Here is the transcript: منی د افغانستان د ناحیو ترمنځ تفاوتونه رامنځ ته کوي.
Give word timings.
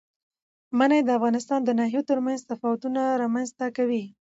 منی 0.77 0.99
د 1.03 1.09
افغانستان 1.17 1.59
د 1.63 1.69
ناحیو 1.79 2.07
ترمنځ 2.09 2.39
تفاوتونه 2.51 3.01
رامنځ 3.21 3.49
ته 3.59 3.65
کوي. 3.77 4.03